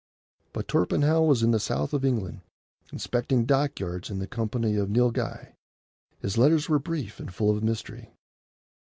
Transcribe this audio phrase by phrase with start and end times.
[0.51, 2.41] But Torpenhow was in the south of England,
[2.91, 5.53] inspecting dockyards in the company of the Nilghai.
[6.17, 8.11] His letters were brief and full of mystery.